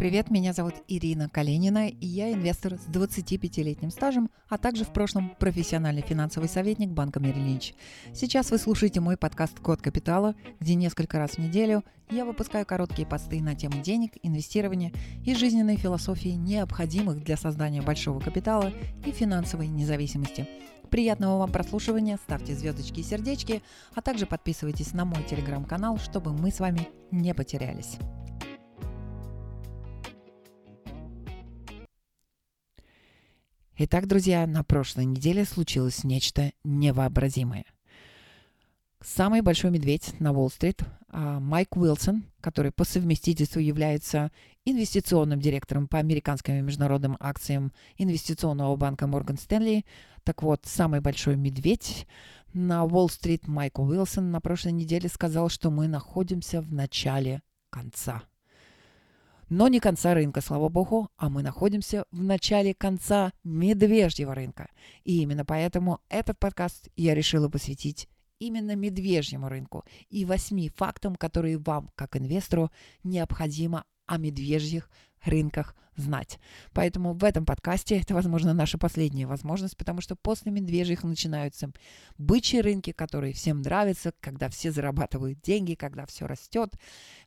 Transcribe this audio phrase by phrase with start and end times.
[0.00, 5.36] Привет, меня зовут Ирина Калинина, и я инвестор с 25-летним стажем, а также в прошлом
[5.38, 7.74] профессиональный финансовый советник банка Мерилинч.
[8.14, 13.06] Сейчас вы слушаете мой подкаст «Код капитала», где несколько раз в неделю я выпускаю короткие
[13.06, 14.90] посты на тему денег, инвестирования
[15.26, 18.72] и жизненной философии, необходимых для создания большого капитала
[19.04, 20.48] и финансовой независимости.
[20.88, 23.62] Приятного вам прослушивания, ставьте звездочки и сердечки,
[23.94, 27.98] а также подписывайтесь на мой телеграм-канал, чтобы мы с вами не потерялись.
[33.82, 37.64] Итак, друзья, на прошлой неделе случилось нечто невообразимое.
[39.00, 44.32] Самый большой медведь на Уолл-стрит, а, Майк Уилсон, который по совместительству является
[44.66, 49.86] инвестиционным директором по американским и международным акциям инвестиционного банка Морган Стэнли.
[50.24, 52.06] Так вот, самый большой медведь
[52.52, 58.24] на Уолл-стрит Майк Уилсон на прошлой неделе сказал, что мы находимся в начале конца.
[59.50, 64.70] Но не конца рынка, слава богу, а мы находимся в начале конца медвежьего рынка.
[65.02, 71.58] И именно поэтому этот подкаст я решила посвятить именно медвежьему рынку и восьми фактам, которые
[71.58, 72.70] вам, как инвестору,
[73.02, 74.88] необходимо о медвежьих
[75.24, 76.38] рынках знать.
[76.72, 81.70] Поэтому в этом подкасте это, возможно, наша последняя возможность, потому что после медвежьих начинаются
[82.18, 86.74] бычьи рынки, которые всем нравятся, когда все зарабатывают деньги, когда все растет,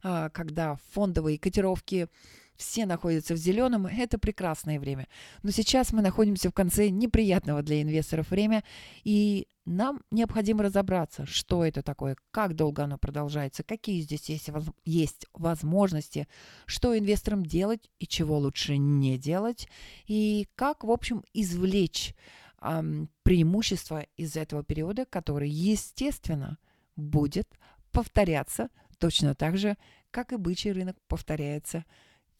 [0.04, 2.08] а, когда фондовые котировки
[2.56, 5.08] все находятся в зеленом, это прекрасное время.
[5.42, 8.64] Но сейчас мы находимся в конце неприятного для инвесторов время,
[9.04, 14.50] и нам необходимо разобраться, что это такое, как долго оно продолжается, какие здесь есть,
[14.84, 16.28] есть возможности,
[16.66, 19.70] что инвесторам делать и чего лучше не делать,
[20.06, 22.14] и как, в общем, извлечь
[22.62, 26.58] эм, преимущество из этого периода, который, естественно,
[26.96, 27.48] будет
[27.92, 29.78] повторяться точно так же,
[30.12, 31.86] как и бычий рынок повторяется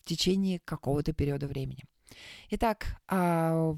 [0.04, 1.84] в течение какого-то периода времени.
[2.50, 3.76] Итак, а,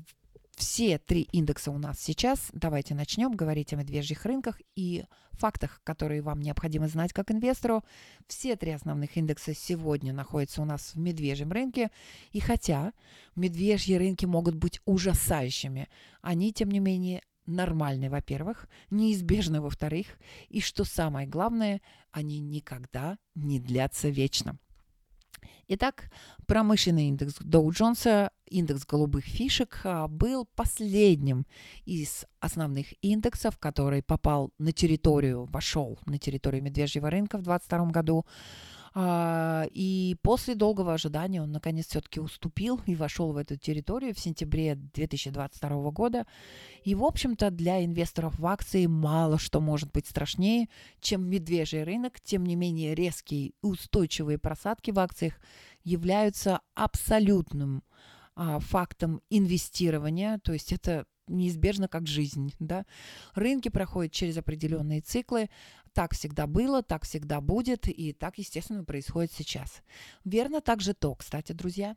[0.56, 2.50] все три индекса у нас сейчас.
[2.54, 7.84] Давайте начнем говорить о медвежьих рынках и фактах, которые вам необходимо знать как инвестору.
[8.28, 11.91] Все три основных индекса сегодня находятся у нас в медвежьем рынке.
[12.31, 12.94] И хотя
[13.35, 15.90] медвежьи рынки могут быть ужасающими,
[16.22, 20.08] они, тем не менее, нормальны, во-первых, неизбежны, во-вторых,
[20.50, 21.81] и что самое главное,
[22.12, 24.58] они никогда не длятся вечно.
[25.67, 26.11] Итак,
[26.47, 31.45] промышленный индекс Доу Джонса, индекс голубых фишек, а, был последним
[31.85, 38.25] из основных индексов, который попал на территорию, вошел на территорию медвежьего рынка в 2022 году.
[38.97, 44.19] А, и после долгого ожидания он наконец все-таки уступил и вошел в эту территорию в
[44.19, 46.25] сентябре 2022 года.
[46.85, 50.69] И, в общем-то, для инвесторов в акции мало что может быть страшнее,
[51.01, 52.22] чем медвежий рынок.
[52.22, 55.34] Тем не менее, резкие устойчивые просадки в акциях
[55.84, 57.84] являются абсолютным
[58.38, 62.53] а, фактом инвестирования, то есть это неизбежно как жизнь.
[62.59, 62.85] Да?
[63.34, 65.50] Рынки проходят через определенные циклы,
[65.95, 69.81] так всегда было, так всегда будет, и так, естественно, происходит сейчас.
[70.25, 71.95] Верно также то, кстати, друзья,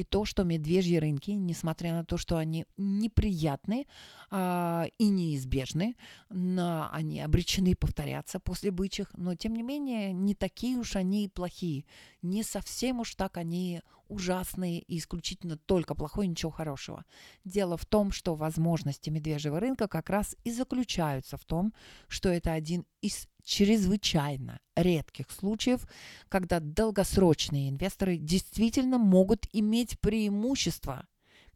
[0.00, 3.86] и то, что медвежьи рынки, несмотря на то, что они неприятны
[4.30, 5.96] а, и неизбежны,
[6.30, 11.84] но они обречены повторяться после бычьих, но, тем не менее, не такие уж они плохие,
[12.22, 17.04] не совсем уж так они ужасные и исключительно только плохое, ничего хорошего.
[17.44, 21.72] Дело в том, что возможности медвежьего рынка как раз и заключаются в том,
[22.08, 25.86] что это один из чрезвычайно редких случаев,
[26.28, 31.06] когда долгосрочные инвесторы действительно могут иметь преимущество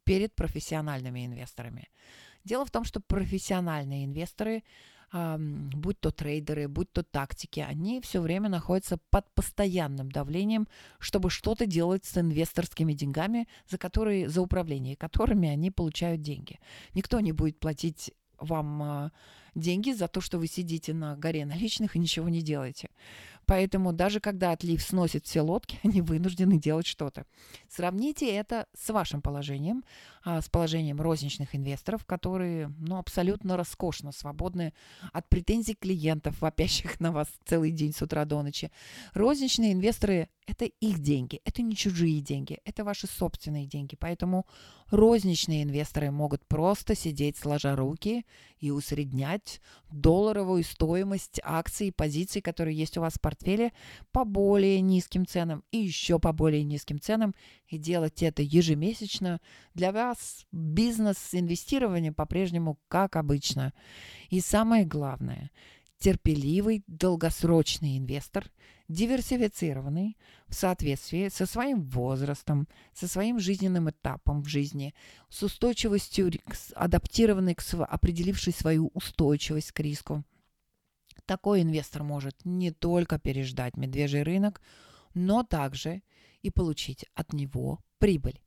[0.05, 1.89] перед профессиональными инвесторами.
[2.45, 4.63] Дело в том, что профессиональные инвесторы
[5.15, 10.67] будь то трейдеры, будь то тактики, они все время находятся под постоянным давлением,
[10.99, 16.59] чтобы что-то делать с инвесторскими деньгами, за, которые, за управление которыми они получают деньги.
[16.95, 19.13] Никто не будет платить вам а,
[19.55, 22.89] деньги за то, что вы сидите на горе наличных и ничего не делаете.
[23.47, 27.27] Поэтому даже когда отлив сносит все лодки, они вынуждены делать что-то.
[27.69, 29.85] Сравните это с вашим положением,
[30.25, 34.73] с положением розничных инвесторов, которые ну, абсолютно роскошно свободны
[35.13, 38.71] от претензий клиентов, вопящих на вас целый день с утра до ночи.
[39.13, 43.97] Розничные инвесторы– это их деньги, это не чужие деньги, это ваши собственные деньги.
[43.99, 44.47] Поэтому
[44.91, 48.25] розничные инвесторы могут просто сидеть сложа руки
[48.59, 49.61] и усреднять
[49.91, 53.73] долларовую стоимость акций и позиций, которые есть у вас в портфеле,
[54.13, 57.35] по более низким ценам и еще по более низким ценам,
[57.69, 59.41] и делать это ежемесячно.
[59.75, 60.14] Для вас
[60.53, 63.73] бизнес-инвестирование по-прежнему как обычно.
[64.31, 65.51] И самое главное,
[65.99, 68.51] терпеливый долгосрочный инвестор
[68.89, 70.17] диверсифицированный
[70.47, 74.95] в соответствии со своим возрастом, со своим жизненным этапом в жизни,
[75.31, 76.33] с устойчивостью,
[76.75, 80.25] адаптированный, к, определивший свою устойчивость к риску.
[81.25, 84.61] Такой инвестор может не только переждать медвежий рынок,
[85.15, 86.03] но также
[86.43, 88.41] и получить от него прибыль.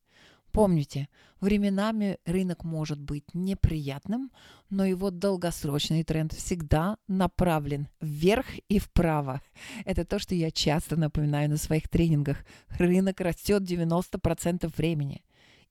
[0.57, 1.07] Помните,
[1.39, 4.31] временами рынок может быть неприятным,
[4.71, 9.43] но его долгосрочный тренд всегда направлен вверх и вправо.
[9.85, 12.43] Это то, что я часто напоминаю на своих тренингах.
[12.69, 15.23] Рынок растет 90% времени.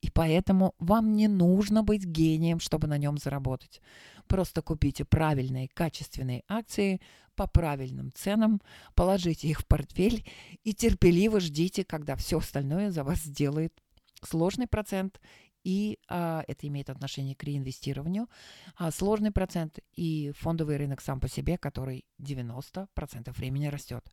[0.02, 3.80] И поэтому вам не нужно быть гением, чтобы на нем заработать.
[4.28, 7.00] Просто купите правильные, качественные акции
[7.34, 8.62] по правильным ценам,
[8.94, 10.24] положите их в портфель
[10.62, 13.72] и терпеливо ждите, когда все остальное за вас сделает
[14.26, 15.20] сложный процент,
[15.64, 18.28] и а, это имеет отношение к реинвестированию,
[18.76, 24.05] а, сложный процент и фондовый рынок сам по себе, который 90% времени растет.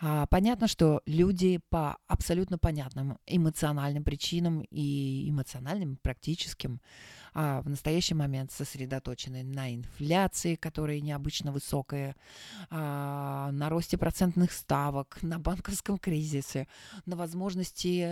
[0.00, 6.80] А, понятно, что люди по абсолютно понятным эмоциональным причинам и эмоциональным, практическим,
[7.34, 12.16] а, в настоящий момент сосредоточены на инфляции, которая необычно высокая,
[12.70, 16.68] а, на росте процентных ставок, на банковском кризисе,
[17.06, 18.08] на возможности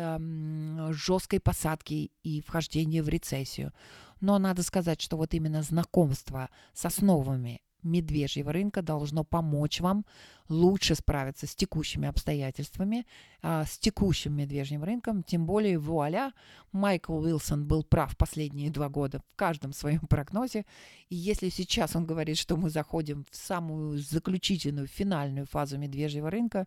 [0.92, 3.72] жесткой посадки и вхождения в рецессию.
[4.20, 10.04] Но надо сказать, что вот именно знакомство с основами медвежьего рынка должно помочь вам
[10.48, 13.06] лучше справиться с текущими обстоятельствами,
[13.42, 15.22] а, с текущим медвежьим рынком.
[15.22, 16.32] Тем более, вуаля,
[16.72, 20.66] Майкл Уилсон был прав последние два года в каждом своем прогнозе.
[21.08, 26.66] И если сейчас он говорит, что мы заходим в самую заключительную, финальную фазу медвежьего рынка,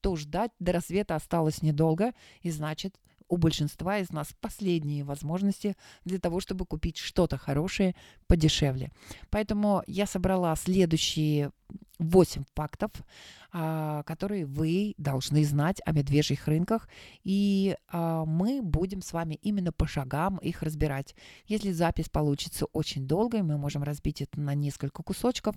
[0.00, 2.12] то ждать до рассвета осталось недолго,
[2.42, 2.94] и значит,
[3.28, 7.94] у большинства из нас последние возможности для того, чтобы купить что-то хорошее
[8.26, 8.90] подешевле.
[9.30, 11.50] Поэтому я собрала следующие
[12.08, 12.90] 8 фактов,
[13.52, 16.88] а, которые вы должны знать о медвежьих рынках,
[17.22, 21.14] и а, мы будем с вами именно по шагам их разбирать.
[21.46, 25.54] Если запись получится очень долгой, мы можем разбить это на несколько кусочков,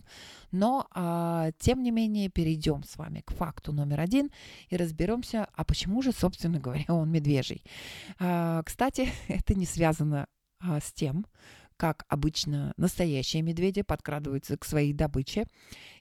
[0.52, 4.30] но а, тем не менее перейдем с вами к факту номер один
[4.70, 7.64] и разберемся, а почему же, собственно говоря, он медвежий.
[8.18, 10.28] Кстати, это не связано
[10.62, 11.26] с тем,
[11.78, 15.46] как обычно настоящие медведи подкрадываются к своей добыче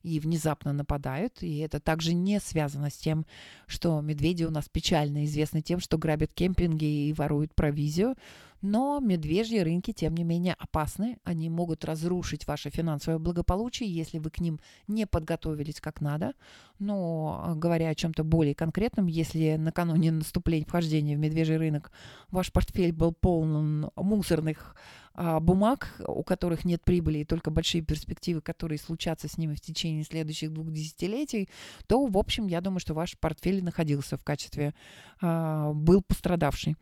[0.03, 1.43] и внезапно нападают.
[1.43, 3.27] И это также не связано с тем,
[3.67, 8.17] что медведи у нас печально известны тем, что грабят кемпинги и воруют провизию.
[8.63, 11.19] Но медвежьи рынки, тем не менее, опасны.
[11.25, 16.33] Они могут разрушить ваше финансовое благополучие, если вы к ним не подготовились как надо.
[16.79, 21.91] Но, а, говоря о чем-то более конкретном, если накануне наступления вхождения в медвежий рынок
[22.31, 24.77] ваш портфель был полон мусорных
[25.15, 29.61] а, бумаг, у которых нет прибыли и только большие перспективы, которые случатся с ними в
[29.63, 31.49] течение следующих двух десятилетий,
[31.87, 34.75] то, в общем, я думаю, что ваш портфель находился в качестве,
[35.23, 36.77] а, был пострадавший.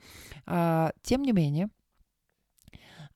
[0.44, 1.63] Тем не менее,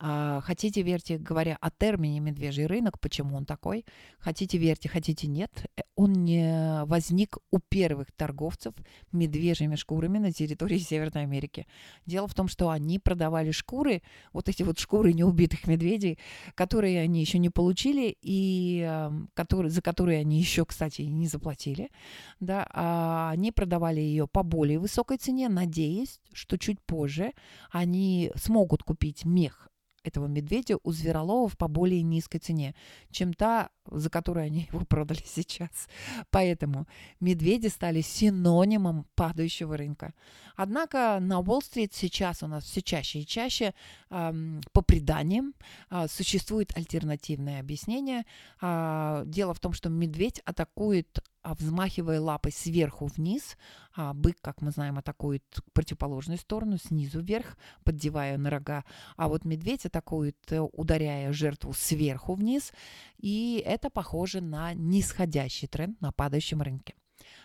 [0.00, 3.84] хотите верьте, говоря о термине медвежий рынок, почему он такой,
[4.18, 8.74] хотите верьте, хотите нет, э, он не возник у первых торговцев
[9.10, 11.66] медвежьими шкурами на территории Северной Америки.
[12.06, 14.02] Дело в том, что они продавали шкуры,
[14.32, 16.18] вот эти вот шкуры неубитых медведей,
[16.54, 21.90] которые они еще не получили и которые, за которые они еще, кстати, не заплатили,
[22.38, 27.32] да, а они продавали ее по более высокой цене, надеясь, что чуть позже
[27.72, 29.67] они смогут купить мех
[30.02, 32.74] этого медведя у звероловов по более низкой цене,
[33.10, 35.88] чем та, за которую они его продали сейчас.
[36.30, 36.86] Поэтому
[37.20, 40.14] медведи стали синонимом падающего рынка.
[40.56, 43.74] Однако на Уолл-стрит сейчас у нас все чаще и чаще
[44.08, 45.54] по преданиям
[45.90, 48.24] э, существует альтернативное объяснение.
[48.60, 53.56] Э, дело в том, что медведь атакует а, взмахивая лапой сверху вниз,
[53.94, 58.84] а бык, как мы знаем, атакует противоположную сторону, снизу вверх, поддевая на рога,
[59.16, 62.72] а вот медведь атакует, э, ударяя жертву сверху вниз,
[63.18, 66.94] и это похоже на нисходящий тренд на падающем рынке.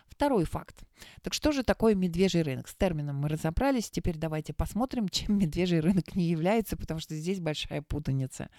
[0.07, 0.83] Второй факт.
[1.23, 2.67] Так что же такое медвежий рынок?
[2.67, 3.89] С термином мы разобрались.
[3.89, 8.49] Теперь давайте посмотрим, чем медвежий рынок не является, потому что здесь большая путаница.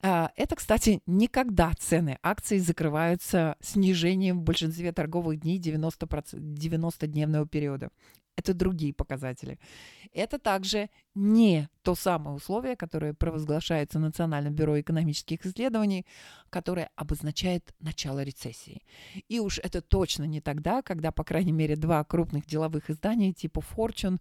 [0.00, 7.90] А, это, кстати, никогда цены акций закрываются снижением в большинстве торговых дней 90%, 90-дневного периода.
[8.38, 9.58] Это другие показатели.
[10.12, 16.06] Это также не то самое условие, которое провозглашается Национальным бюро экономических исследований,
[16.48, 18.82] которое обозначает начало рецессии.
[19.28, 23.60] И уж это точно не тогда, когда, по крайней мере, два крупных деловых издания типа
[23.76, 24.20] Fortune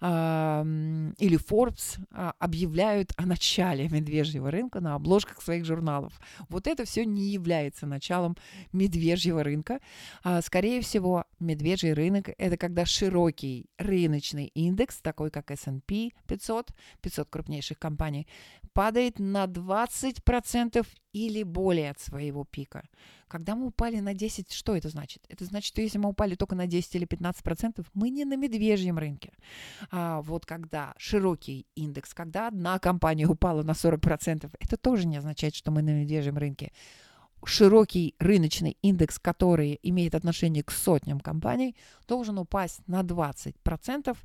[0.00, 6.18] э, или Forbes э, объявляют о начале медвежьего рынка на обложках своих журналов.
[6.48, 8.36] Вот это все не является началом
[8.72, 9.80] медвежьего рынка.
[10.24, 12.86] А, скорее всего, медвежий рынок– это когда
[13.58, 16.70] широкий рыночный индекс, такой как S&P 500,
[17.02, 18.26] 500 крупнейших компаний,
[18.72, 22.82] падает на 20% или более от своего пика.
[23.28, 25.24] Когда мы упали на 10, что это значит?
[25.28, 28.98] Это значит, что если мы упали только на 10 или 15%, мы не на медвежьем
[28.98, 29.32] рынке.
[29.90, 35.54] А вот когда широкий индекс, когда одна компания упала на 40%, это тоже не означает,
[35.54, 36.72] что мы на медвежьем рынке
[37.44, 41.76] широкий рыночный индекс, который имеет отношение к сотням компаний,
[42.06, 44.16] должен упасть на 20%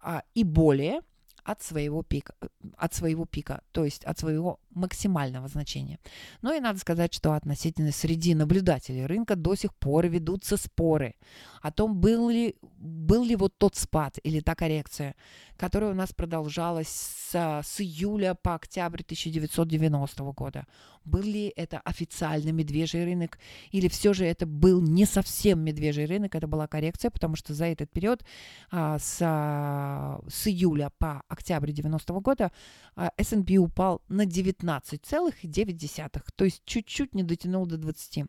[0.00, 1.00] а, и более
[1.44, 2.34] от своего пика,
[2.76, 5.98] от своего пика, то есть от своего максимального значения.
[6.40, 11.14] Но и надо сказать, что относительно среди наблюдателей рынка до сих пор ведутся споры
[11.60, 15.16] о том, был ли, был ли вот тот спад или та коррекция,
[15.56, 20.66] которая у нас продолжалась с, с июля по октябрь 1990 года.
[21.04, 23.38] Был ли это официальный медвежий рынок
[23.70, 27.66] или все же это был не совсем медвежий рынок, это была коррекция, потому что за
[27.66, 28.24] этот период
[28.70, 32.52] а, с, а, с июля по октябрь 90 года
[32.96, 38.24] а, S&P упал на 19 15,9, то есть чуть-чуть не дотянул до 20.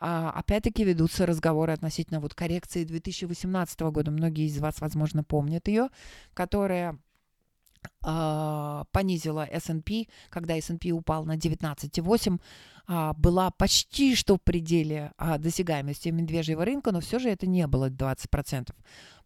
[0.00, 4.10] А, опять-таки ведутся разговоры относительно вот коррекции 2018 года.
[4.10, 5.88] Многие из вас, возможно, помнят ее,
[6.34, 6.98] которая
[8.92, 12.38] понизила S&P, когда S&P упал на 19,8,
[12.88, 17.66] uh, была почти что в пределе uh, досягаемости медвежьего рынка, но все же это не
[17.66, 18.74] было 20%.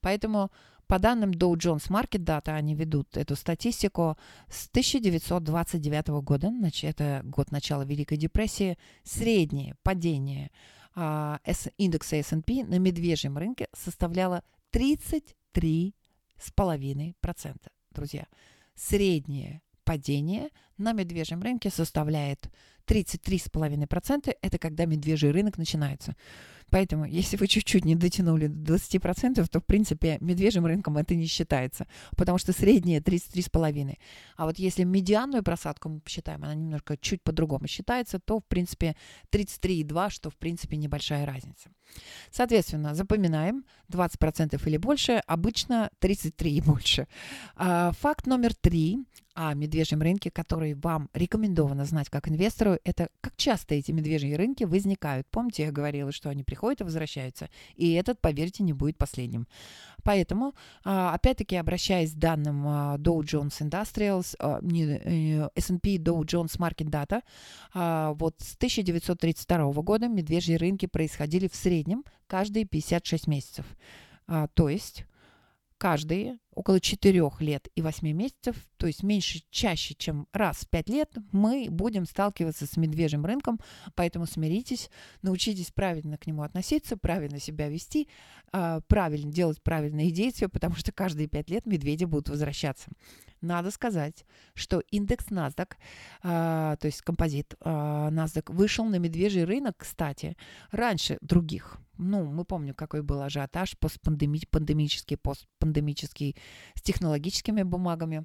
[0.00, 0.50] Поэтому
[0.88, 4.16] по данным Dow Jones Market Data, они ведут эту статистику
[4.48, 10.50] с 1929 года, значит, это год начала Великой депрессии, среднее падение
[10.94, 11.40] а,
[11.76, 15.92] индекса S&P на медвежьем рынке составляло 33,5%.
[17.98, 18.28] Друзья,
[18.76, 22.48] среднее падение на медвежьем рынке составляет
[22.88, 24.34] 33,5%.
[24.40, 26.16] Это когда медвежий рынок начинается.
[26.70, 31.26] Поэтому, если вы чуть-чуть не дотянули до 20%, то, в принципе, медвежьим рынком это не
[31.26, 33.96] считается, потому что средняя 33,5%.
[34.36, 38.96] А вот если медианную просадку мы посчитаем, она немножко чуть по-другому считается, то, в принципе,
[39.32, 41.70] 33,2%, что, в принципе, небольшая разница.
[42.30, 47.06] Соответственно, запоминаем 20% или больше, обычно 33 и больше.
[47.56, 48.98] А, факт номер три
[49.34, 54.64] о медвежьем рынке, который вам рекомендовано знать как инвестору, это как часто эти медвежьи рынки
[54.64, 55.26] возникают.
[55.28, 57.48] Помните, я говорила, что они приходят и возвращаются.
[57.74, 59.46] И этот, поверьте, не будет последним.
[60.02, 60.54] Поэтому,
[60.84, 66.90] а, опять-таки, обращаясь к данным а, Dow Jones Industrials, а, э, S&P Dow Jones Market
[66.90, 67.22] Data,
[68.18, 73.66] вот с 1932 года медвежьи рынки происходили в среднем каждые 56 месяцев.
[74.54, 75.04] То есть
[75.78, 80.88] каждые около 4 лет и 8 месяцев, то есть меньше, чаще, чем раз в 5
[80.88, 83.60] лет, мы будем сталкиваться с медвежьим рынком,
[83.94, 84.90] поэтому смиритесь,
[85.22, 88.08] научитесь правильно к нему относиться, правильно себя вести,
[88.52, 92.90] а, правильно делать правильные действия, потому что каждые 5 лет медведи будут возвращаться.
[93.40, 94.24] Надо сказать,
[94.54, 95.74] что индекс NASDAQ,
[96.24, 100.36] а, то есть композит а, NASDAQ, вышел на медвежий рынок, кстати,
[100.72, 106.36] раньше других ну, мы помним, какой был ажиотаж постпандемический, постпандемический
[106.74, 108.24] с технологическими бумагами.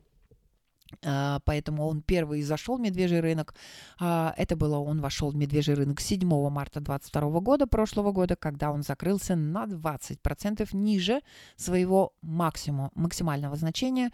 [1.03, 3.55] А, поэтому он первый зашел в медвежий рынок.
[3.99, 8.71] А, это было, он вошел в медвежий рынок 7 марта 2022 года, прошлого года, когда
[8.71, 11.21] он закрылся на 20% ниже
[11.55, 14.11] своего максимума, максимального значения,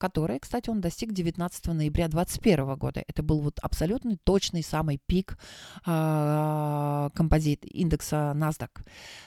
[0.00, 3.04] которое, кстати, он достиг 19 ноября 2021 года.
[3.06, 5.38] Это был вот абсолютно точный самый пик
[5.86, 8.70] э, композит индекса NASDAQ.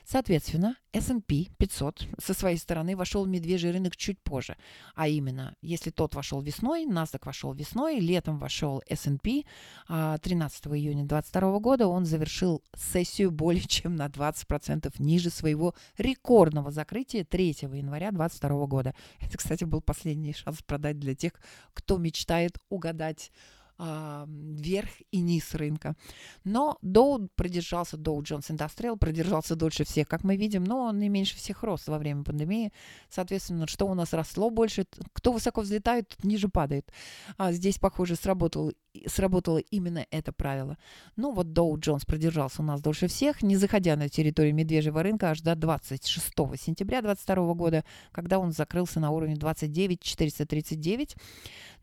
[0.03, 4.57] Соответственно, S&P 500 со своей стороны вошел в медвежий рынок чуть позже.
[4.95, 9.43] А именно, если тот вошел весной, NASDAQ вошел весной, летом вошел S&P
[9.87, 17.23] 13 июня 2022 года, он завершил сессию более чем на 20% ниже своего рекордного закрытия
[17.23, 18.95] 3 января 2022 года.
[19.19, 21.33] Это, кстати, был последний шанс продать для тех,
[21.73, 23.31] кто мечтает угадать
[23.79, 25.95] а, верх и низ рынка.
[26.43, 31.09] Но Dow продержался, Dow Jones Industrial продержался дольше всех, как мы видим, но он не
[31.09, 32.71] меньше всех рос во время пандемии.
[33.09, 36.91] Соответственно, что у нас росло больше, кто высоко взлетает, тот ниже падает.
[37.37, 38.71] А здесь, похоже, сработал
[39.07, 40.77] сработало именно это правило.
[41.15, 45.31] Ну вот Доу Джонс продержался у нас дольше всех, не заходя на территорию медвежьего рынка
[45.31, 51.15] аж до 26 сентября 2022 года, когда он закрылся на уровне 29 439.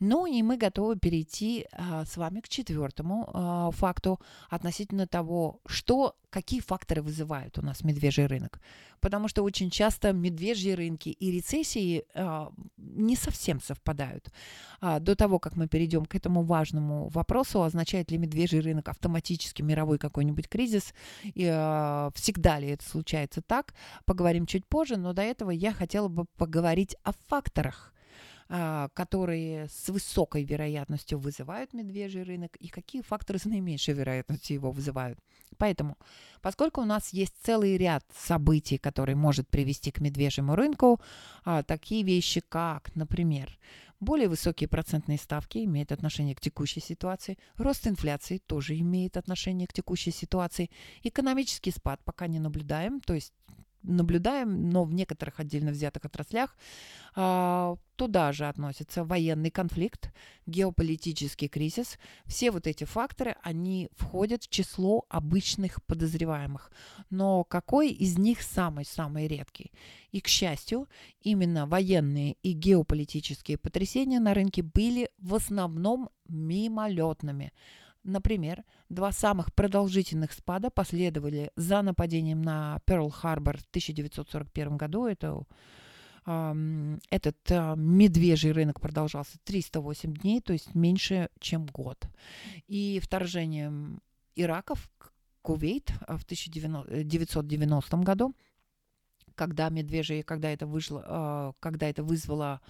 [0.01, 6.17] Ну и мы готовы перейти а, с вами к четвертому а, факту относительно того, что,
[6.31, 8.61] какие факторы вызывают у нас медвежий рынок.
[9.01, 14.31] Потому что очень часто медвежьи рынки и рецессии а, не совсем совпадают.
[14.81, 19.63] А, до того, как мы перейдем к этому важному вопросу, означает ли медвежий рынок автоматически
[19.63, 25.23] мировой какой-нибудь кризис, и а, всегда ли это случается так, поговорим чуть позже, но до
[25.23, 27.93] этого я хотела бы поговорить о факторах,
[28.49, 34.73] а, которые с высокой вероятностью вызывают медвежий рынок и какие факторы с наименьшей вероятностью его
[34.73, 35.19] вызывают.
[35.57, 35.97] Поэтому,
[36.43, 41.01] поскольку у нас есть целый ряд событий, которые может привести к медвежьему рынку,
[41.45, 43.57] а, такие вещи, как, например,
[44.01, 47.39] более высокие процентные ставки имеют отношение к текущей ситуации.
[47.57, 50.71] Рост инфляции тоже имеет отношение к текущей ситуации.
[51.03, 53.35] Экономический спад пока не наблюдаем, то есть
[53.83, 56.57] наблюдаем, но в некоторых отдельно взятых отраслях.
[57.15, 60.13] А, туда же относятся военный конфликт,
[60.47, 61.99] геополитический кризис.
[62.27, 66.71] Все вот эти факторы, они входят в число обычных подозреваемых.
[67.11, 69.73] Но какой из них самый-самый редкий?
[70.13, 70.89] И, к счастью,
[71.21, 77.53] именно военные и геополитические потрясения на рынке были в основном мимолетными.
[78.03, 85.07] Например, два самых продолжительных спада последовали за нападением на Перл-Харбор в 1941 году.
[85.07, 85.45] Это
[86.25, 92.07] этот э, медвежий рынок продолжался 308 дней, то есть меньше, чем год.
[92.69, 94.01] И вторжением
[94.37, 94.91] Ираков
[95.43, 98.35] Кувейт в 1990 году,
[99.35, 102.61] когда медвежий, когда это вышло, когда это вызвало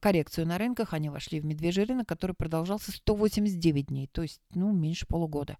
[0.00, 4.72] коррекцию на рынках, они вошли в медвежий рынок, который продолжался 189 дней, то есть ну,
[4.72, 5.56] меньше полугода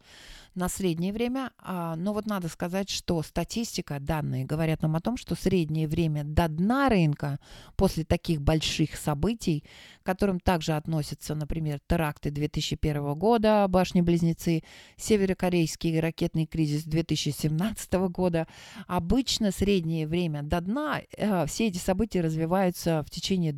[0.54, 1.52] на среднее время.
[1.59, 6.25] А, но вот надо сказать, что статистика, данные говорят нам о том, что среднее время
[6.25, 7.38] до дна рынка
[7.76, 9.64] после таких больших событий,
[10.02, 14.62] к которым также относятся, например, теракты 2001 года, башни-близнецы,
[14.97, 18.47] северокорейский ракетный кризис 2017 года,
[18.87, 23.52] обычно среднее время до дна, э, все эти события развиваются в течение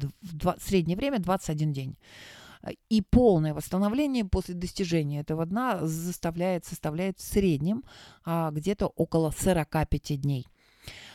[0.62, 1.96] среднее время 21 день.
[2.88, 7.84] И полное восстановление после достижения этого дна заставляет, составляет в среднем
[8.24, 10.46] а, где-то около 45 дней.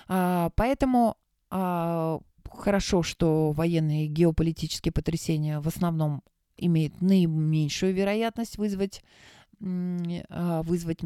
[0.07, 1.17] А, поэтому
[1.49, 2.19] а,
[2.49, 6.23] хорошо, что военные геополитические потрясения в основном
[6.57, 9.03] имеют наименьшую вероятность вызвать,
[9.61, 10.99] а, вызвать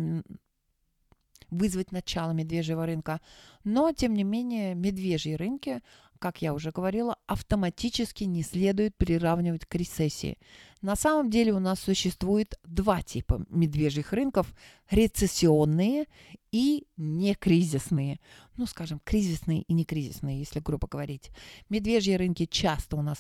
[1.50, 3.22] вызвать начало медвежьего рынка.
[3.64, 5.82] Но, тем не менее, медвежьи рынки
[6.18, 10.38] как я уже говорила, автоматически не следует приравнивать к рецессии.
[10.82, 14.54] На самом деле у нас существует два типа медвежьих рынков–
[14.90, 16.06] рецессионные
[16.52, 18.20] и некризисные.
[18.56, 21.30] Ну, скажем, кризисные и некризисные, если грубо говорить.
[21.70, 23.20] Медвежьи рынки часто у нас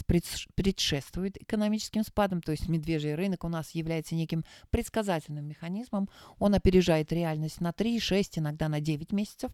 [0.56, 6.10] предшествуют экономическим спадом, то есть медвежий рынок у нас является неким предсказательным механизмом.
[6.39, 9.52] Он опережает реальность на 3, 6, иногда на 9 месяцев.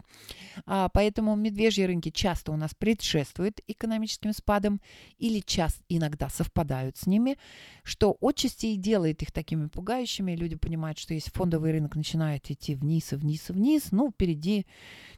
[0.66, 4.80] А, поэтому медвежьи рынки часто у нас предшествуют экономическим спадом
[5.18, 7.38] или часто иногда совпадают с ними,
[7.94, 10.36] что отчасти и делает их такими пугающими.
[10.36, 14.66] Люди понимают, что если фондовый рынок начинает идти вниз и вниз и вниз, ну, впереди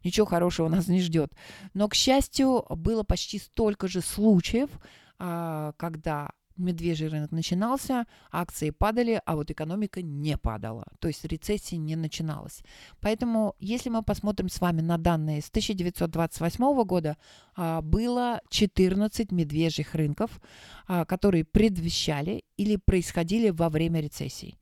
[0.03, 1.31] ничего хорошего нас не ждет.
[1.73, 4.69] Но, к счастью, было почти столько же случаев,
[5.17, 10.85] а, когда медвежий рынок начинался, акции падали, а вот экономика не падала.
[10.99, 12.63] То есть рецессия не начиналась.
[13.01, 17.17] Поэтому, если мы посмотрим с вами на данные с 1928 года,
[17.55, 20.41] а, было 14 медвежьих рынков,
[20.87, 24.57] а, которые предвещали или происходили во время рецессий.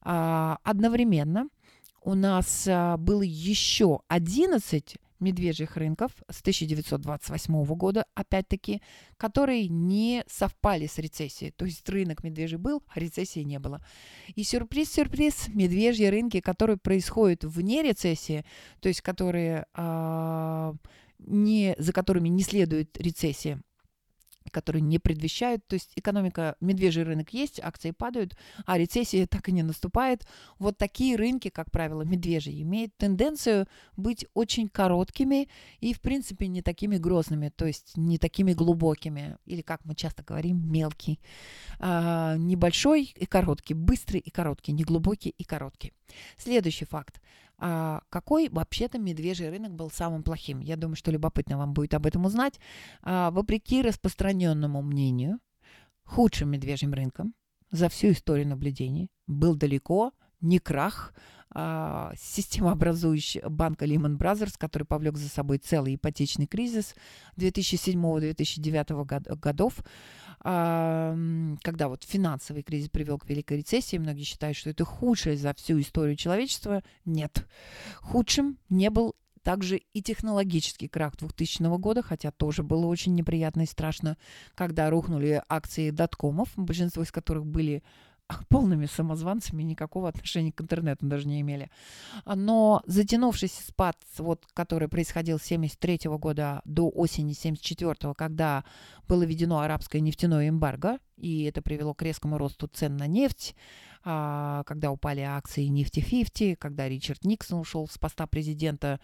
[0.00, 1.48] А, одновременно
[2.04, 8.82] у нас было еще 11 медвежьих рынков с 1928 года, опять-таки,
[9.16, 11.52] которые не совпали с рецессией.
[11.52, 13.80] То есть рынок медвежий был, а рецессии не было.
[14.34, 18.44] И сюрприз-сюрприз, медвежьи рынки, которые происходят вне рецессии,
[18.80, 20.74] то есть которые, э,
[21.18, 23.62] не, за которыми не следует рецессия,
[24.50, 25.66] которые не предвещают.
[25.66, 30.26] То есть экономика, медвежий рынок есть, акции падают, а рецессия так и не наступает.
[30.58, 35.48] Вот такие рынки, как правило, медвежьи, имеют тенденцию быть очень короткими
[35.80, 40.22] и, в принципе, не такими грозными, то есть не такими глубокими, или, как мы часто
[40.22, 41.20] говорим, мелкий.
[41.78, 45.92] А, небольшой и короткий, быстрый и короткий, неглубокий и короткий.
[46.36, 47.21] Следующий факт.
[47.64, 50.58] А, какой вообще-то медвежий рынок был самым плохим?
[50.58, 52.58] Я думаю, что любопытно вам будет об этом узнать.
[53.02, 55.38] А, вопреки распространенному мнению,
[56.02, 57.34] худшим медвежьим рынком
[57.70, 61.14] за всю историю наблюдений был далеко, не крах,
[61.54, 66.94] а, системообразующий банка Lehman Brothers, который повлек за собой целый ипотечный кризис
[67.36, 69.74] 2007-2009 годов,
[70.42, 73.96] когда вот финансовый кризис привел к великой рецессии.
[73.96, 76.82] Многие считают, что это худшее за всю историю человечества.
[77.04, 77.46] Нет.
[78.00, 83.66] Худшим не был также и технологический крах 2000 года, хотя тоже было очень неприятно и
[83.66, 84.16] страшно,
[84.54, 87.82] когда рухнули акции доткомов, большинство из которых были
[88.48, 91.70] полными самозванцами, никакого отношения к интернету даже не имели.
[92.24, 98.64] Но затянувшийся спад, вот, который происходил с 1973 года до осени 1974, когда
[99.08, 103.54] было введено арабское нефтяное эмбарго, и это привело к резкому росту цен на нефть,
[104.04, 109.00] а, когда упали акции нефти 50, когда Ричард Никсон ушел с поста президента.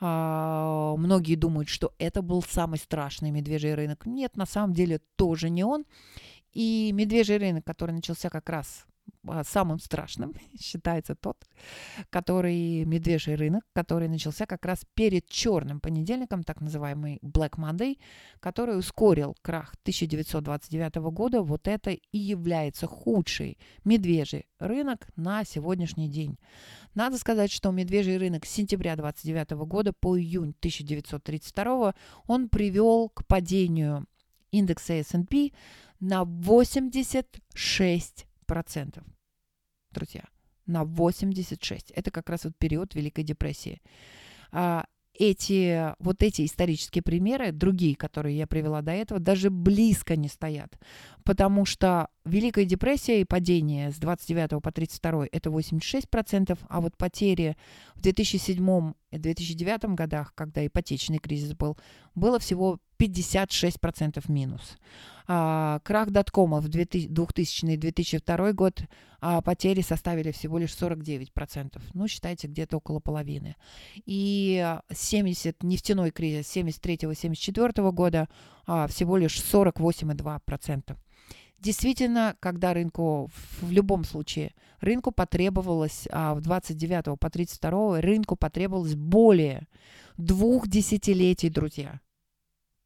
[0.00, 4.06] А, многие думают, что это был самый страшный медвежий рынок.
[4.06, 5.84] Нет, на самом деле тоже не он.
[6.52, 8.86] И медвежий рынок, который начался как раз
[9.26, 11.36] а, самым страшным считается тот,
[12.10, 17.98] который медвежий рынок, который начался как раз перед черным понедельником, так называемый Black Monday,
[18.40, 21.42] который ускорил крах 1929 года.
[21.42, 26.38] Вот это и является худший медвежий рынок на сегодняшний день.
[26.94, 31.94] Надо сказать, что медвежий рынок с сентября 29 года по июнь 1932
[32.26, 34.06] он привел к падению
[34.50, 35.52] индекса S&P
[36.00, 39.04] на 86 процентов,
[39.92, 40.24] друзья,
[40.66, 41.90] на 86.
[41.90, 43.82] Это как раз вот период Великой депрессии.
[44.50, 44.86] А,
[45.20, 50.78] эти, вот эти исторические примеры, другие, которые я привела до этого, даже близко не стоят.
[51.24, 57.56] Потому что Великая депрессия и падение с 29 по 32– это 86%, а вот потери
[57.94, 61.76] в 2007 и 2009 годах, когда ипотечный кризис был,
[62.14, 64.78] было всего 56% минус.
[65.32, 68.82] А, крах доткома в 2000-2002 год
[69.20, 71.80] а, потери составили всего лишь 49%.
[71.94, 73.54] Ну, считайте, где-то около половины.
[74.06, 78.28] И 70, нефтяной кризис 73-74 года
[78.66, 80.96] а, всего лишь 48,2%.
[81.60, 88.96] Действительно, когда рынку, в любом случае, рынку потребовалось, а в 29 по 32 рынку потребовалось
[88.96, 89.68] более
[90.16, 92.00] двух десятилетий, друзья.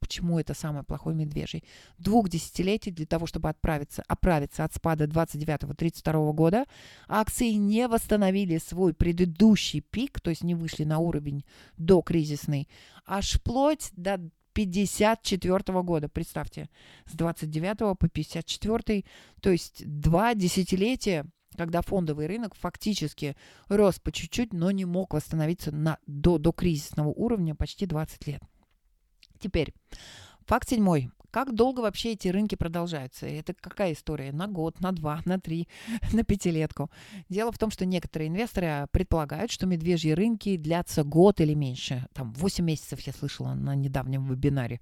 [0.05, 1.65] Почему это самый плохой медвежий?
[1.97, 6.67] Двух десятилетий для того, чтобы отправиться, оправиться от спада 29-32 года.
[7.09, 11.43] Акции не восстановили свой предыдущий пик, то есть не вышли на уровень
[11.79, 12.69] до кризисный,
[13.07, 14.21] аж вплоть до
[14.53, 16.69] 54 года, представьте,
[17.07, 19.05] с 29 по 54,
[19.41, 21.25] то есть два десятилетия,
[21.57, 23.37] когда фондовый рынок фактически
[23.69, 28.43] рос по чуть-чуть, но не мог восстановиться на, до, до кризисного уровня почти 20 лет.
[29.45, 29.75] Теперь,
[30.47, 31.11] факт седьмой.
[31.31, 33.27] Как долго вообще эти рынки продолжаются?
[33.27, 34.33] Это какая история?
[34.33, 35.69] На год, на два, на три,
[36.15, 36.91] на пятилетку?
[37.29, 42.07] Дело в том, что некоторые инвесторы предполагают, что медвежьи рынки длятся год или меньше.
[42.15, 44.81] Там 8 месяцев я слышала на недавнем вебинаре,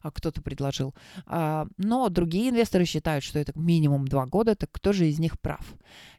[0.00, 0.94] а кто-то предложил.
[1.26, 4.54] А, но другие инвесторы считают, что это минимум 2 года.
[4.54, 5.74] Так кто же из них прав?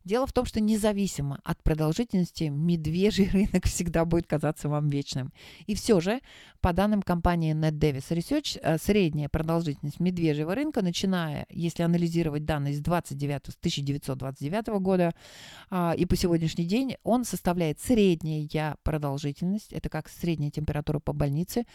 [0.05, 5.33] Дело в том, что независимо от продолжительности, медвежий рынок всегда будет казаться вам вечным.
[5.65, 6.21] И все же,
[6.61, 12.75] по данным компании Net Davis Research, э, средняя продолжительность медвежьего рынка, начиная, если анализировать данные
[12.75, 15.15] с 29, с 1929 года
[15.71, 21.65] а, и по сегодняшний день, он составляет средняя продолжительность, это как средняя температура по больнице,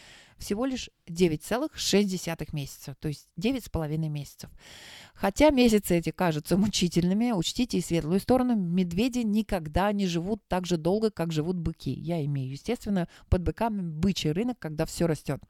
[0.41, 4.51] всего лишь 9,6 месяца, то есть 9,5 месяцев.
[5.15, 10.79] Хотя месяцы эти кажутся мучительными, учтите и светлую сторону, медведи никогда не живут так же
[10.79, 11.91] долго, как живут быки.
[11.91, 15.41] Я имею, естественно, под быками бычий рынок, когда все растет.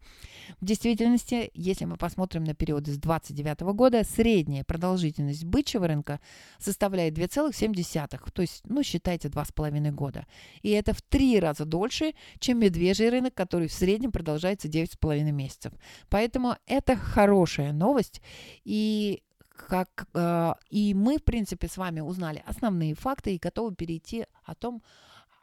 [0.60, 6.18] В действительности, если мы посмотрим на периоды с 29 года, средняя продолжительность бычьего рынка
[6.58, 10.26] составляет 2,7, то есть, ну, считайте, 2,5 года.
[10.62, 15.72] И это в три раза дольше, чем медвежий рынок, который в среднем продолжается 9,5 месяцев.
[16.08, 18.20] Поэтому это хорошая новость.
[18.64, 19.22] И
[19.68, 24.54] как, э, и мы, в принципе, с вами узнали основные факты и готовы перейти о
[24.54, 24.82] том,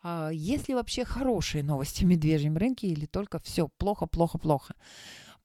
[0.04, 4.74] э, есть ли вообще хорошие новости в медвежьем рынке или только все плохо, плохо, плохо.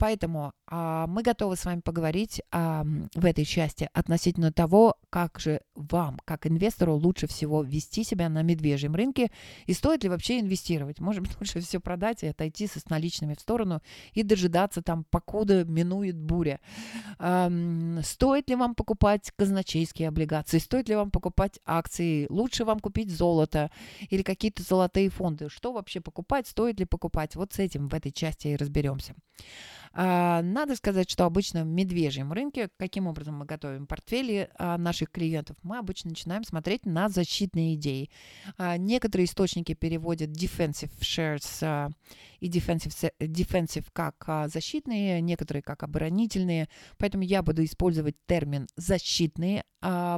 [0.02, 2.84] Поэтому а, мы готовы с вами поговорить а,
[3.14, 8.42] в этой части относительно того, как же вам, как инвестору, лучше всего вести себя на
[8.42, 9.30] медвежьем рынке
[9.66, 10.98] и стоит ли вообще инвестировать.
[10.98, 13.80] Может быть, лучше все продать и отойти с наличными в сторону
[14.12, 16.58] и дожидаться там, покуда минует буря.
[17.20, 17.48] А,
[18.02, 20.58] стоит ли вам покупать казначейские облигации?
[20.58, 22.26] Стоит ли вам покупать акции?
[22.28, 23.70] Лучше вам купить золото
[24.10, 25.48] или какие-то золотые фонды?
[25.48, 26.48] Что вообще покупать?
[26.48, 27.36] Стоит ли покупать?
[27.36, 29.14] Вот с этим в этой части и разберемся.
[29.94, 35.10] А, надо сказать, что обычно в медвежьем рынке, каким образом мы готовим портфели а, наших
[35.10, 38.10] клиентов, мы обычно начинаем смотреть на защитные идеи.
[38.56, 41.92] А, некоторые источники переводят defensive shares
[42.40, 46.68] и defensive, defensive как защитные, некоторые как оборонительные.
[46.98, 49.64] Поэтому я буду использовать термин защитные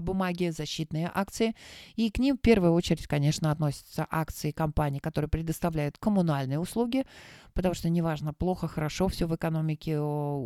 [0.03, 1.55] бумаги, защитные акции.
[1.97, 7.05] И к ним в первую очередь, конечно, относятся акции компаний, которые предоставляют коммунальные услуги,
[7.55, 9.93] потому что неважно, плохо, хорошо все в экономике,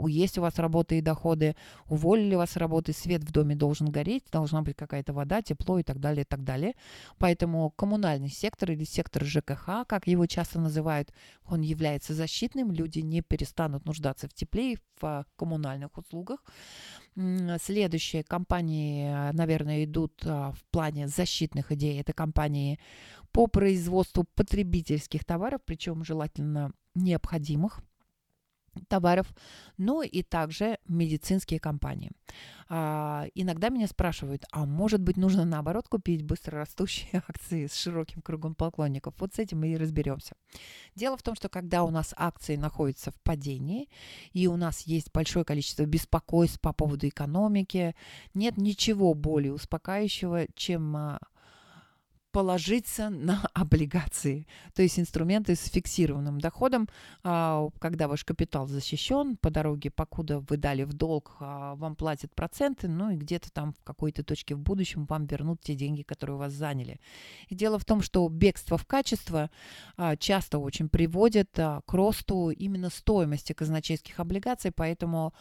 [0.09, 4.63] есть у вас работы и доходы, уволили вас работы, свет в доме должен гореть, должна
[4.63, 6.75] быть какая-то вода, тепло и так далее, и так далее.
[7.19, 11.13] Поэтому коммунальный сектор или сектор ЖКХ, как его часто называют,
[11.47, 16.41] он является защитным, люди не перестанут нуждаться в тепле и в коммунальных услугах.
[17.61, 22.01] Следующие компании, наверное, идут а, в плане защитных идей.
[22.01, 22.79] Это компании
[23.33, 27.81] по производству потребительских товаров, причем желательно необходимых
[28.87, 29.27] товаров,
[29.77, 32.11] но и также медицинские компании.
[32.71, 38.55] А, иногда меня спрашивают, а может быть нужно наоборот купить быстрорастущие акции с широким кругом
[38.55, 39.15] поклонников?
[39.19, 40.35] Вот с этим мы и разберемся.
[40.95, 43.89] Дело в том, что когда у нас акции находятся в падении,
[44.33, 47.95] и у нас есть большое количество беспокойств по поводу экономики,
[48.35, 51.19] нет ничего более успокаивающего, чем а,
[52.39, 56.87] положиться на облигации, то есть инструменты с фиксированным доходом,
[57.25, 62.33] а, когда ваш капитал защищен, по дороге, покуда вы дали в долг, а, вам платят
[62.33, 66.37] проценты, ну и где-то там в какой-то точке в будущем вам вернут те деньги, которые
[66.37, 67.01] у вас заняли.
[67.49, 69.51] И дело в том, что бегство в качество
[69.97, 75.35] а, часто очень приводит к росту именно стоимости казначейских облигаций, поэтому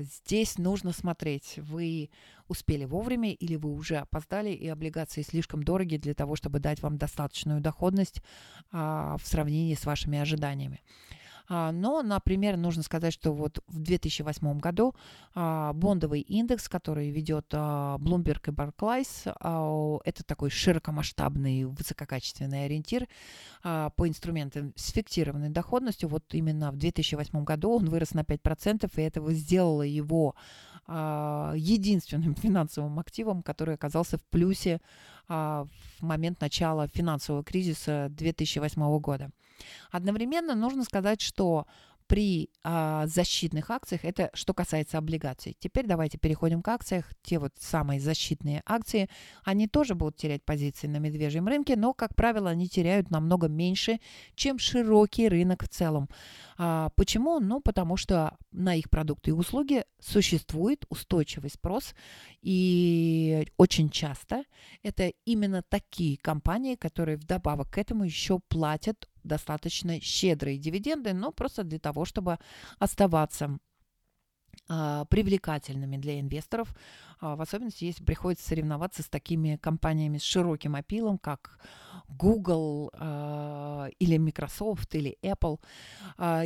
[0.00, 2.10] здесь нужно смотреть, вы
[2.48, 6.98] успели вовремя или вы уже опоздали, и облигации слишком дороги для того, чтобы дать вам
[6.98, 8.22] достаточную доходность
[8.72, 10.82] а, в сравнении с вашими ожиданиями.
[11.52, 14.94] А, но, например, нужно сказать, что вот в 2008 году
[15.34, 23.08] а, бондовый индекс, который ведет а, Bloomberg и Barclays, это такой широкомасштабный высококачественный ориентир
[23.62, 26.08] по инструментам с фиксированной доходностью.
[26.08, 30.36] Вот именно в 2008 году он вырос на 5%, и это сделало его
[30.86, 34.80] единственным финансовым активом, который оказался в плюсе
[35.28, 35.68] в
[36.00, 39.30] момент начала финансового кризиса 2008 года.
[39.90, 41.66] Одновременно нужно сказать, что
[42.10, 45.56] при а, защитных акциях, это что касается облигаций.
[45.60, 47.04] Теперь давайте переходим к акциям.
[47.22, 49.08] Те вот самые защитные акции,
[49.44, 54.00] они тоже будут терять позиции на медвежьем рынке, но, как правило, они теряют намного меньше,
[54.34, 56.08] чем широкий рынок в целом.
[56.58, 57.38] А, почему?
[57.38, 61.94] Ну, потому что на их продукты и услуги существует устойчивый спрос,
[62.42, 64.42] и очень часто
[64.82, 71.64] это именно такие компании, которые вдобавок к этому еще платят достаточно щедрые дивиденды, но просто
[71.64, 72.38] для того, чтобы
[72.78, 73.58] оставаться
[74.72, 76.72] а, привлекательными для инвесторов,
[77.20, 81.58] а, в особенности если приходится соревноваться с такими компаниями с широким опилом, как
[82.08, 85.58] Google а, или Microsoft или Apple.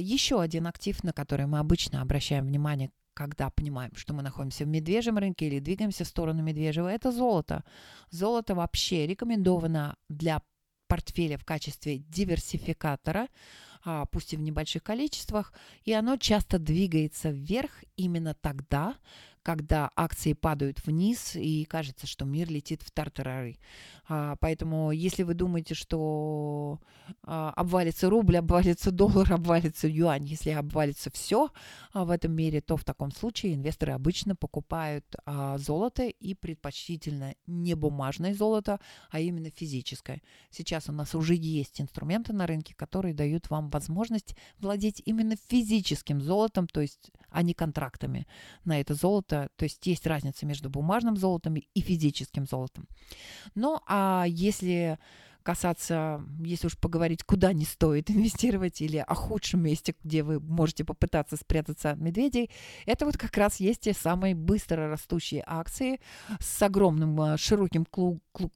[0.01, 4.69] Еще один актив, на который мы обычно обращаем внимание, когда понимаем, что мы находимся в
[4.69, 7.63] медвежьем рынке или двигаемся в сторону медвежьего, это золото.
[8.11, 10.43] Золото вообще рекомендовано для
[10.95, 13.27] портфеля в качестве диверсификатора,
[13.85, 15.53] а, пусть и в небольших количествах,
[15.85, 18.95] и оно часто двигается вверх именно тогда,
[19.45, 23.59] когда акции падают вниз и кажется, что мир летит в тартарары.
[24.09, 26.81] А, поэтому, если вы думаете, что
[27.23, 31.51] а, обвалится рубль, обвалится доллар, обвалится юань, если обвалится все
[31.93, 35.05] а, в этом мире, то в таком случае инвесторы обычно покупают
[35.57, 38.81] золото и предпочтительно не бумажное золото,
[39.11, 40.23] а именно физическое.
[40.51, 46.21] Сейчас у нас уже есть инструменты на рынке, которые дают вам возможность владеть именно физическим
[46.21, 48.27] золотом, то есть а не контрактами
[48.65, 49.34] на это золото.
[49.57, 52.89] То есть есть разница между бумажным золотом и физическим золотом.
[53.55, 54.99] Но а если
[55.45, 60.85] касаться, если уж поговорить, куда не стоит инвестировать или о худшем месте, где вы можете
[60.85, 62.51] попытаться спрятаться от медведей,
[62.87, 66.01] это вот как раз есть те самые быстро растущие акции
[66.41, 67.87] с огромным а, широким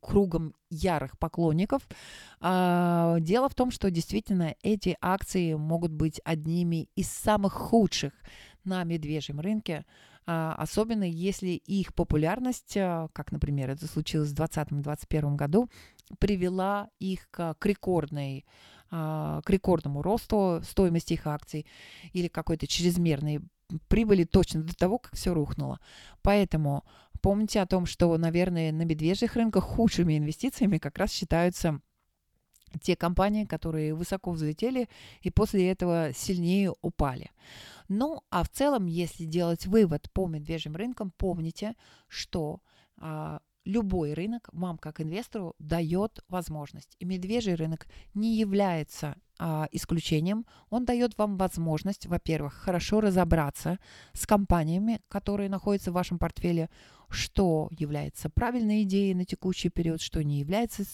[0.01, 1.87] кругом ярых поклонников.
[2.41, 8.13] А, дело в том, что действительно эти акции могут быть одними из самых худших
[8.65, 9.85] на медвежьем рынке,
[10.31, 15.71] особенно если их популярность, а, как, например, это случилось в 2020-2021 году,
[16.19, 18.45] привела их к, рекордной
[18.91, 21.67] а, к рекордному росту стоимости их акций
[22.13, 23.41] или какой-то чрезмерной
[23.89, 25.81] прибыли точно до того, как все рухнуло.
[26.21, 26.85] Поэтому
[27.23, 31.81] помните о том, что, наверное, на медвежьих рынках худшими инвестициями как раз считаются
[32.81, 34.89] те компании, которые высоко взлетели
[35.23, 37.31] и после этого сильнее упали.
[37.89, 41.75] Ну, а в целом, если делать вывод по медвежьим рынкам, помните,
[42.09, 42.61] что
[42.99, 46.97] а, любой рынок вам как инвестору дает возможность.
[46.99, 50.47] И медвежий рынок не является а, исключением.
[50.71, 53.79] Он дает вам возможность, во-первых, хорошо разобраться
[54.13, 56.71] с компаниями, которые находятся в вашем портфеле,
[57.11, 60.85] что является правильной идеей на текущий период, что не является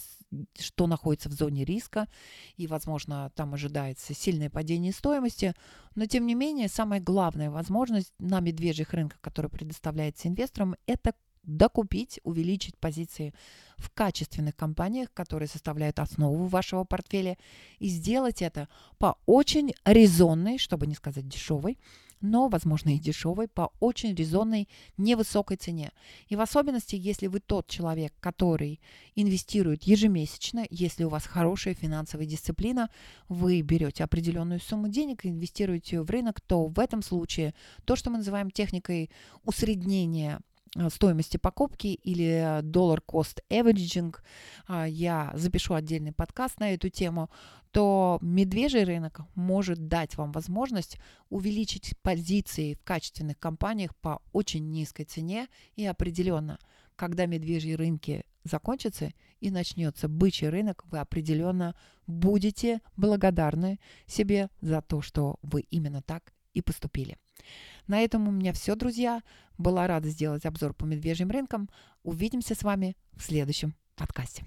[0.58, 2.08] что находится в зоне риска,
[2.56, 5.54] и, возможно, там ожидается сильное падение стоимости.
[5.94, 12.20] Но, тем не менее, самая главная возможность на медвежьих рынках, которая предоставляется инвесторам, это докупить,
[12.24, 13.34] увеличить позиции
[13.84, 17.36] в качественных компаниях, которые составляют основу вашего портфеля,
[17.78, 18.68] и сделать это
[18.98, 21.78] по очень резонной, чтобы не сказать дешевой,
[22.24, 24.66] но, возможно, и дешевой по очень резонной
[24.96, 25.92] невысокой цене.
[26.28, 28.80] И в особенности, если вы тот человек, который
[29.14, 32.88] инвестирует ежемесячно, если у вас хорошая финансовая дисциплина,
[33.28, 38.08] вы берете определенную сумму денег и инвестируете в рынок, то в этом случае то, что
[38.08, 39.10] мы называем техникой
[39.44, 40.40] усреднения
[40.88, 44.14] стоимости покупки или доллар cost averaging,
[44.66, 47.30] а, я запишу отдельный подкаст на эту тему,
[47.70, 55.04] то медвежий рынок может дать вам возможность увеличить позиции в качественных компаниях по очень низкой
[55.04, 56.58] цене и определенно,
[56.96, 61.74] когда медвежьи рынки закончатся и начнется бычий рынок, вы определенно
[62.06, 67.16] будете благодарны себе за то, что вы именно так и поступили.
[67.86, 69.22] На этом у меня все, друзья.
[69.58, 71.68] Была рада сделать обзор по медвежьим рынкам.
[72.02, 74.44] Увидимся с вами в следующем подкасте.